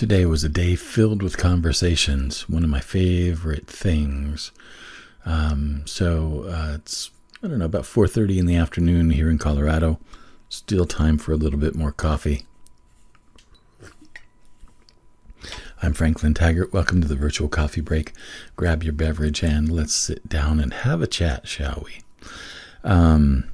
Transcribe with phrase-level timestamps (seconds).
[0.00, 4.50] Today was a day filled with conversations, one of my favorite things.
[5.26, 7.10] Um, so uh, it's
[7.42, 10.00] I don't know about 4:30 in the afternoon here in Colorado.
[10.48, 12.46] Still time for a little bit more coffee.
[15.82, 16.72] I'm Franklin Taggart.
[16.72, 18.14] Welcome to the virtual coffee break.
[18.56, 22.00] Grab your beverage and let's sit down and have a chat, shall we?
[22.84, 23.50] Um,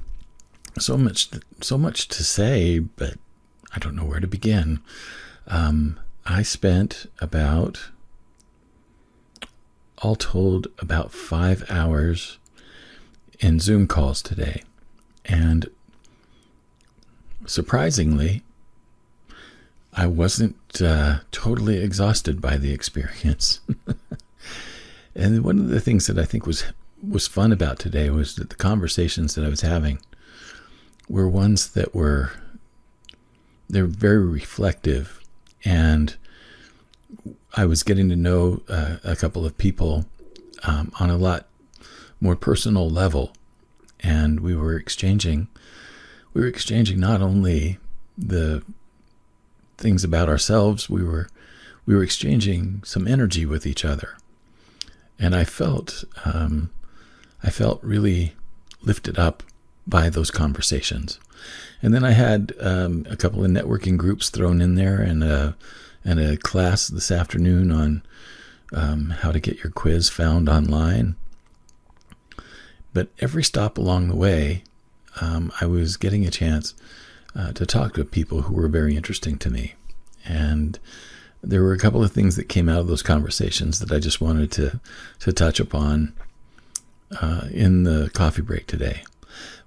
[0.78, 1.28] so much,
[1.60, 3.14] so much to say, but
[3.74, 4.78] I don't know where to begin.
[5.48, 7.90] Um, I spent about,
[9.98, 12.38] all told, about five hours
[13.38, 14.62] in Zoom calls today.
[15.24, 15.70] And
[17.46, 18.42] surprisingly,
[19.92, 23.60] I wasn't uh, totally exhausted by the experience.
[25.14, 26.64] and one of the things that I think was
[27.06, 29.98] was fun about today was that the conversations that I was having
[31.08, 32.32] were ones that were
[33.68, 35.20] they're very reflective
[35.64, 36.16] and
[37.54, 40.06] I was getting to know uh, a couple of people
[40.62, 41.46] um, on a lot
[42.20, 43.32] more personal level,
[44.00, 45.48] and we were exchanging.
[46.34, 47.78] We were exchanging not only
[48.16, 48.62] the
[49.78, 51.28] things about ourselves, we were
[51.86, 54.16] we were exchanging some energy with each other,
[55.18, 56.70] and I felt um,
[57.42, 58.34] I felt really
[58.82, 59.42] lifted up
[59.86, 61.18] by those conversations.
[61.82, 65.56] And then I had um, a couple of networking groups thrown in there, and a
[66.04, 68.02] and a class this afternoon on
[68.72, 71.16] um, how to get your quiz found online.
[72.92, 74.62] But every stop along the way,
[75.20, 76.74] um, I was getting a chance
[77.34, 79.74] uh, to talk to people who were very interesting to me.
[80.24, 80.78] And
[81.42, 84.20] there were a couple of things that came out of those conversations that I just
[84.20, 84.80] wanted to,
[85.20, 86.14] to touch upon
[87.20, 89.02] uh, in the coffee break today.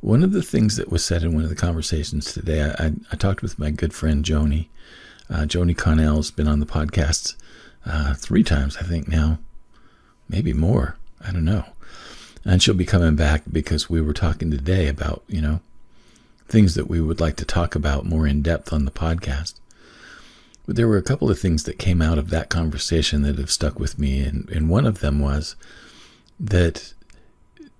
[0.01, 2.91] One of the things that was said in one of the conversations today, I, I,
[3.11, 4.67] I talked with my good friend Joni.
[5.29, 7.35] Uh, Joni Connell's been on the podcast
[7.85, 9.39] uh, three times, I think now,
[10.27, 10.95] maybe more.
[11.21, 11.65] I don't know
[12.45, 15.59] and she'll be coming back because we were talking today about you know
[16.47, 19.55] things that we would like to talk about more in depth on the podcast
[20.65, 23.51] but there were a couple of things that came out of that conversation that have
[23.51, 25.55] stuck with me and, and one of them was
[26.39, 26.93] that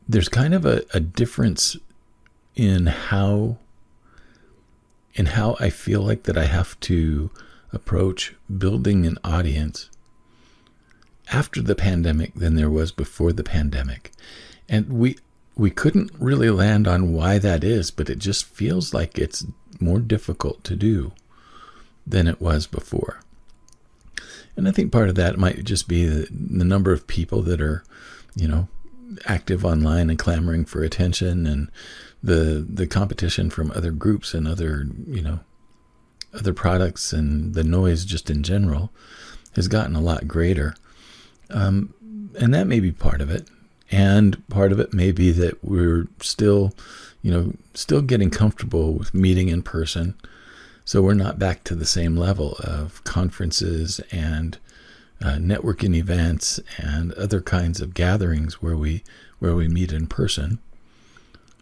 [0.07, 1.77] there's kind of a, a difference
[2.59, 3.55] in how
[5.13, 7.31] in how I feel like that I have to
[7.71, 9.89] approach building an audience
[11.31, 14.11] after the pandemic than there was before the pandemic.
[14.67, 15.15] And we
[15.55, 19.45] we couldn't really land on why that is, but it just feels like it's
[19.79, 21.13] more difficult to do
[22.05, 23.21] than it was before.
[24.57, 27.61] And I think part of that might just be the, the number of people that
[27.61, 27.85] are,
[28.35, 28.67] you know,
[29.25, 31.71] active online and clamoring for attention and
[32.21, 35.39] the the competition from other groups and other, you know,
[36.33, 38.91] other products and the noise just in general
[39.55, 40.75] has gotten a lot greater.
[41.49, 41.93] Um,
[42.39, 43.47] and that may be part of it.
[43.91, 46.73] And part of it may be that we're still,
[47.23, 50.15] you know, still getting comfortable with meeting in person.
[50.85, 54.57] So we're not back to the same level of conferences and
[55.23, 59.03] uh, networking events and other kinds of gatherings where we
[59.39, 60.59] where we meet in person.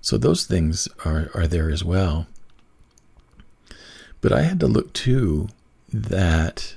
[0.01, 2.27] So those things are, are there as well.
[4.21, 5.49] But I had to look too
[5.93, 6.75] that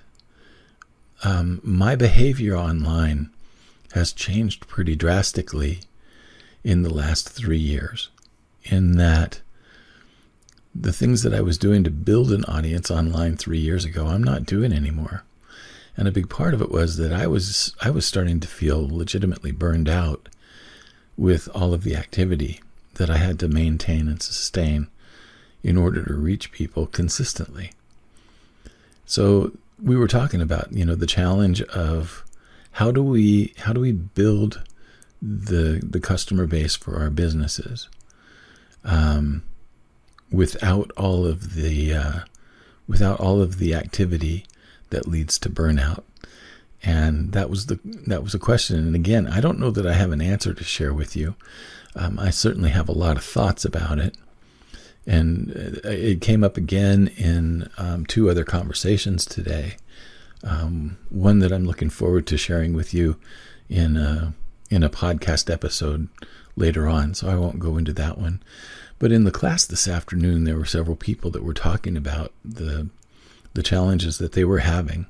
[1.24, 3.30] um, my behavior online
[3.92, 5.80] has changed pretty drastically
[6.62, 8.08] in the last three years.
[8.64, 9.40] In that,
[10.74, 14.22] the things that I was doing to build an audience online three years ago, I'm
[14.22, 15.24] not doing anymore.
[16.00, 18.88] And a big part of it was that I was I was starting to feel
[18.88, 20.30] legitimately burned out
[21.14, 22.62] with all of the activity
[22.94, 24.86] that I had to maintain and sustain
[25.62, 27.72] in order to reach people consistently.
[29.04, 32.24] So we were talking about, you know, the challenge of
[32.72, 34.62] how do we how do we build
[35.20, 37.90] the the customer base for our businesses
[38.84, 39.42] um,
[40.32, 42.20] without all of the uh,
[42.88, 44.46] without all of the activity
[44.90, 46.02] that leads to burnout.
[46.82, 48.78] And that was the that was a question.
[48.78, 51.34] And again i don't know that i have an answer to share with you.
[51.94, 54.16] Um, i certainly have a lot of thoughts about it.
[55.06, 55.50] And
[55.84, 59.76] it came up again in um, two other conversations today.
[60.44, 63.16] Um, one that I'm looking forward to sharing with you
[63.68, 64.34] in a,
[64.70, 66.08] in a podcast episode
[66.56, 68.42] later on, so I won't go into that one.
[68.98, 72.88] But in the class this afternoon, there were several people that were talking about the
[73.54, 75.06] the challenges that they were having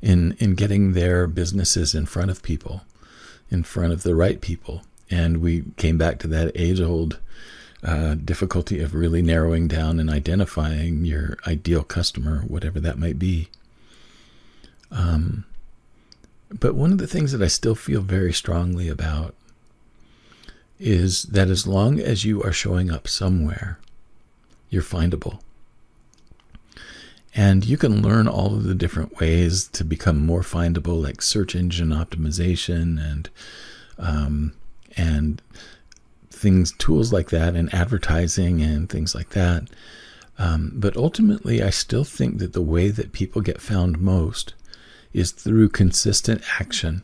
[0.00, 2.82] in in getting their businesses in front of people,
[3.50, 7.18] in front of the right people, and we came back to that age old
[7.82, 13.48] uh, difficulty of really narrowing down and identifying your ideal customer, whatever that might be.
[14.90, 15.44] Um,
[16.60, 19.34] but one of the things that I still feel very strongly about
[20.78, 23.78] is that as long as you are showing up somewhere,
[24.68, 25.40] you're findable.
[27.34, 31.54] And you can learn all of the different ways to become more findable, like search
[31.54, 33.30] engine optimization and
[33.98, 34.52] um,
[34.96, 35.40] and
[36.30, 39.68] things, tools like that, and advertising and things like that.
[40.38, 44.54] Um, but ultimately, I still think that the way that people get found most
[45.12, 47.02] is through consistent action,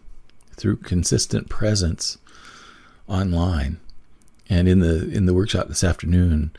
[0.56, 2.18] through consistent presence
[3.06, 3.78] online.
[4.50, 6.50] And in the in the workshop this afternoon,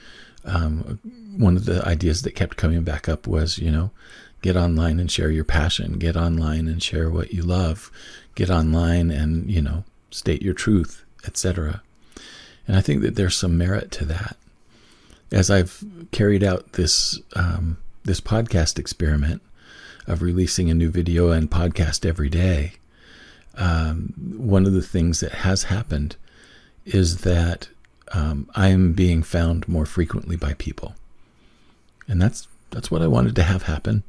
[0.50, 1.00] um,
[1.38, 3.92] one of the ideas that kept coming back up was, you know,
[4.42, 7.92] get online and share your passion, get online and share what you love,
[8.36, 11.82] get online and you know state your truth, etc.
[12.68, 14.38] And I think that there's some merit to that.
[15.32, 19.42] As I've carried out this um, this podcast experiment
[20.08, 22.74] of releasing a new video and podcast every day,
[23.56, 26.16] um, one of the things that has happened
[26.86, 27.70] is that
[28.14, 30.96] um, I am being found more frequently by people,
[32.08, 34.04] and that's that's what I wanted to have happen.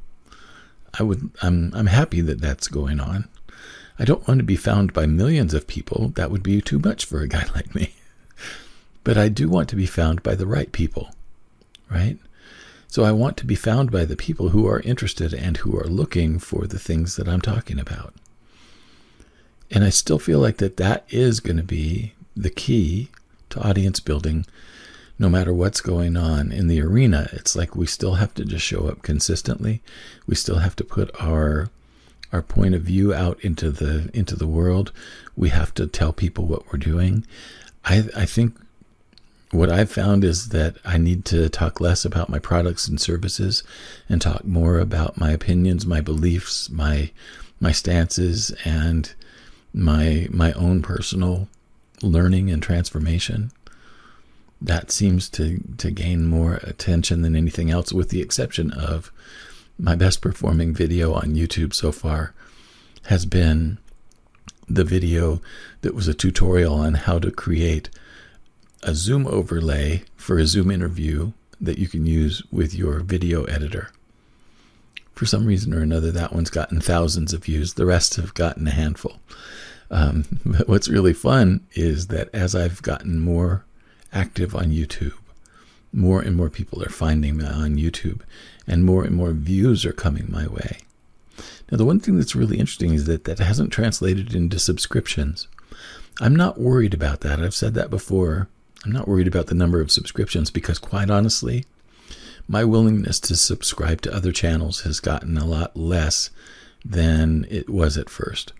[0.99, 3.29] I would I'm I'm happy that that's going on.
[3.99, 6.13] I don't want to be found by millions of people.
[6.15, 7.95] That would be too much for a guy like me.
[9.05, 11.11] But I do want to be found by the right people,
[11.91, 12.19] right?
[12.89, 15.87] So I want to be found by the people who are interested and who are
[15.87, 18.15] looking for the things that I'm talking about.
[19.71, 23.11] And I still feel like that that is going to be the key
[23.51, 24.47] to audience building
[25.19, 27.29] no matter what's going on in the arena.
[27.33, 29.83] It's like we still have to just show up consistently.
[30.27, 31.69] We still have to put our
[32.33, 34.93] our point of view out into the into the world.
[35.37, 37.27] We have to tell people what we're doing.
[37.85, 38.57] I I think
[39.51, 43.63] what I've found is that I need to talk less about my products and services
[44.09, 47.11] and talk more about my opinions, my beliefs, my
[47.61, 49.13] my stances and
[49.75, 51.49] my my own personal
[52.03, 53.53] learning and transformation.
[54.61, 59.11] That seems to, to gain more attention than anything else, with the exception of
[59.79, 62.35] my best performing video on YouTube so far
[63.05, 63.79] has been
[64.69, 65.41] the video
[65.81, 67.89] that was a tutorial on how to create
[68.83, 73.91] a Zoom overlay for a Zoom interview that you can use with your video editor.
[75.15, 77.75] For some reason or another, that one's gotten thousands of views.
[77.75, 79.19] The rest have gotten a handful.
[79.91, 83.65] Um, but what's really fun is that as I've gotten more
[84.13, 85.15] active on YouTube,
[85.93, 88.21] more and more people are finding me on YouTube,
[88.67, 90.79] and more and more views are coming my way.
[91.71, 95.49] Now, the one thing that's really interesting is that that hasn't translated into subscriptions.
[96.21, 97.41] I'm not worried about that.
[97.41, 98.49] I've said that before.
[98.85, 101.65] I'm not worried about the number of subscriptions because, quite honestly,
[102.49, 106.31] my willingness to subscribe to other channels has gotten a lot less
[106.85, 108.53] than it was at first.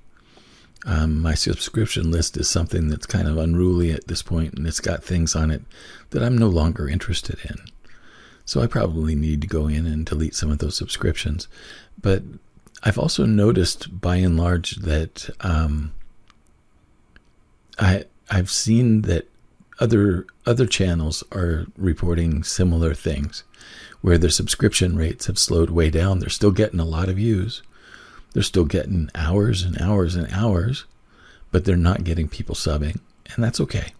[0.87, 4.81] Um, my subscription list is something that's kind of unruly at this point, and it's
[4.81, 5.63] got things on it
[6.11, 7.57] that I'm no longer interested in.
[8.47, 11.47] So I probably need to go in and delete some of those subscriptions.
[12.01, 12.23] But
[12.83, 15.93] I've also noticed, by and large, that um,
[17.79, 19.29] I I've seen that
[19.79, 23.45] other other channels are reporting similar things,
[24.01, 26.19] where their subscription rates have slowed way down.
[26.19, 27.63] They're still getting a lot of views,
[28.33, 30.85] they're still getting hours and hours and hours,
[31.51, 33.01] but they're not getting people subbing,
[33.35, 33.93] and that's okay.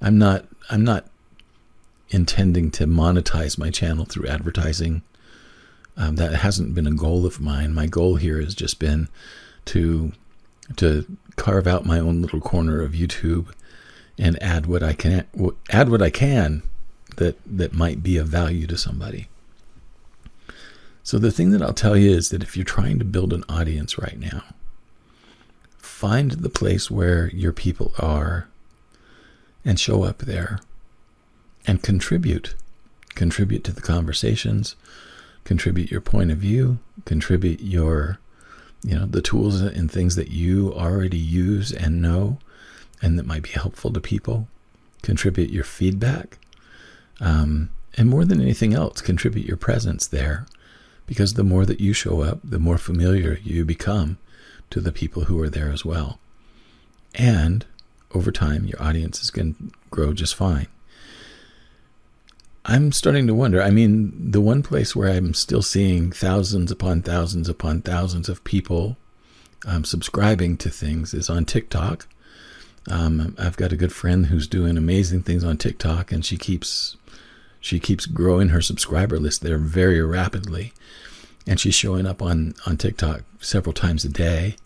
[0.00, 1.06] I'm not I'm not
[2.10, 5.02] intending to monetize my channel through advertising.
[5.96, 7.72] Um, that hasn't been a goal of mine.
[7.72, 9.08] My goal here has just been
[9.66, 10.12] to
[10.76, 11.04] to
[11.36, 13.52] carve out my own little corner of YouTube
[14.18, 15.26] and add what I can
[15.70, 16.62] add what I can
[17.16, 19.28] that that might be of value to somebody.
[21.04, 23.44] So, the thing that I'll tell you is that if you're trying to build an
[23.46, 24.42] audience right now,
[25.76, 28.48] find the place where your people are
[29.66, 30.60] and show up there
[31.66, 32.54] and contribute.
[33.14, 34.76] Contribute to the conversations,
[35.44, 38.18] contribute your point of view, contribute your,
[38.82, 42.38] you know, the tools and things that you already use and know
[43.02, 44.48] and that might be helpful to people.
[45.02, 46.38] Contribute your feedback.
[47.20, 47.68] Um,
[47.98, 50.46] and more than anything else, contribute your presence there
[51.06, 54.18] because the more that you show up, the more familiar you become
[54.70, 56.18] to the people who are there as well.
[57.14, 57.64] And
[58.14, 60.68] over time, your audience is going to grow just fine.
[62.64, 63.62] I'm starting to wonder.
[63.62, 68.42] I mean, the one place where I'm still seeing thousands upon thousands upon thousands of
[68.44, 68.96] people
[69.66, 72.06] um, subscribing to things is on TikTok.
[72.90, 76.96] Um, I've got a good friend who's doing amazing things on TikTok, and she keeps
[77.64, 80.72] she keeps growing her subscriber list there very rapidly.
[81.46, 84.56] and she's showing up on on TikTok several times a day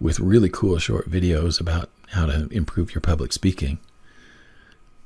[0.00, 3.78] with really cool short videos about how to improve your public speaking.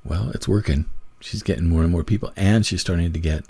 [0.04, 0.86] Well, it's working.
[1.20, 3.44] She's getting more and more people, and she's starting to get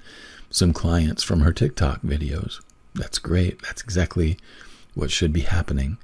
[0.50, 2.61] some clients from her TikTok videos.
[2.95, 3.62] That's great.
[3.62, 4.37] That's exactly
[4.95, 5.97] what should be happening.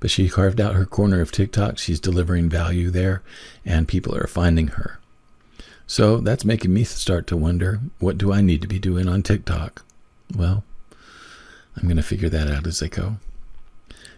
[0.00, 1.78] But she carved out her corner of TikTok.
[1.78, 3.22] She's delivering value there,
[3.64, 4.98] and people are finding her.
[5.86, 9.22] So that's making me start to wonder what do I need to be doing on
[9.22, 9.84] TikTok?
[10.34, 10.64] Well,
[11.76, 13.16] I'm going to figure that out as I go.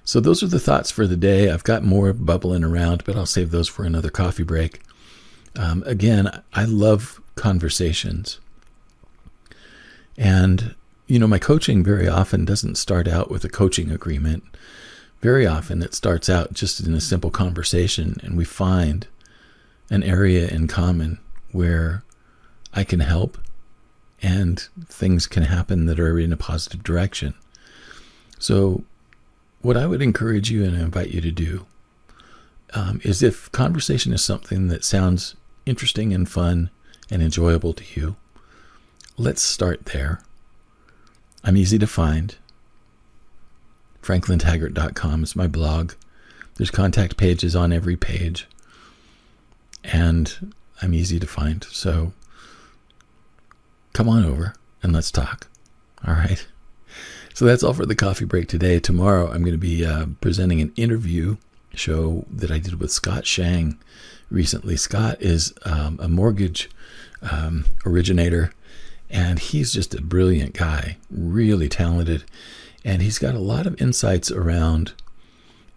[0.04, 1.50] So those are the thoughts for the day.
[1.50, 4.80] I've got more bubbling around, but I'll save those for another coffee break.
[5.56, 8.38] Um, again, I love conversations.
[10.18, 10.74] And,
[11.06, 14.44] you know, my coaching very often doesn't start out with a coaching agreement.
[15.22, 19.06] Very often it starts out just in a simple conversation, and we find
[19.90, 21.18] an area in common
[21.54, 22.02] where
[22.72, 23.38] I can help
[24.20, 27.34] and things can happen that are in a positive direction.
[28.38, 28.82] So,
[29.60, 31.66] what I would encourage you and invite you to do
[32.74, 36.70] um, is if conversation is something that sounds interesting and fun
[37.10, 38.16] and enjoyable to you,
[39.16, 40.20] let's start there.
[41.44, 42.34] I'm easy to find.
[44.02, 45.92] FranklinTaggart.com is my blog.
[46.56, 48.48] There's contact pages on every page.
[49.82, 50.52] And
[50.82, 51.64] I'm easy to find.
[51.64, 52.12] So
[53.92, 55.48] come on over and let's talk.
[56.06, 56.46] All right.
[57.34, 58.78] So that's all for the coffee break today.
[58.78, 61.36] Tomorrow, I'm going to be uh, presenting an interview
[61.74, 63.78] show that I did with Scott Shang
[64.30, 64.76] recently.
[64.76, 66.70] Scott is um, a mortgage
[67.22, 68.52] um, originator,
[69.10, 72.24] and he's just a brilliant guy, really talented.
[72.84, 74.92] And he's got a lot of insights around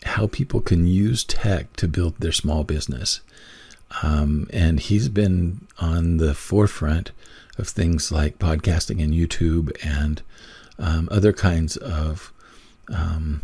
[0.03, 3.21] how people can use tech to build their small business.
[4.03, 7.11] Um, and he's been on the forefront
[7.57, 10.21] of things like podcasting and YouTube and
[10.77, 12.31] um, other kinds of
[12.93, 13.41] um,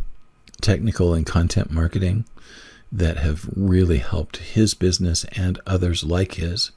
[0.61, 2.25] technical and content marketing
[2.91, 6.71] that have really helped his business and others like his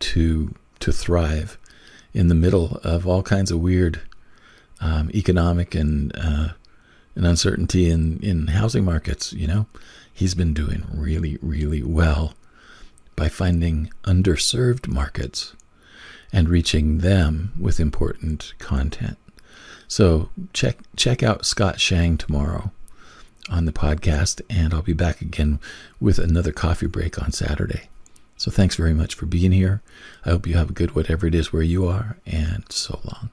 [0.00, 1.56] to to thrive
[2.12, 4.00] in the middle of all kinds of weird
[4.80, 6.48] um, economic and uh,
[7.14, 9.32] and uncertainty in in housing markets.
[9.32, 9.66] You know,
[10.12, 12.34] he's been doing really really well
[13.16, 15.54] by finding underserved markets
[16.32, 19.18] and reaching them with important content.
[19.86, 22.72] So check check out Scott Shang tomorrow
[23.50, 25.60] on the podcast, and I'll be back again
[26.00, 27.88] with another coffee break on Saturday.
[28.36, 29.82] So thanks very much for being here.
[30.24, 33.30] I hope you have a good whatever it is where you are, and so long.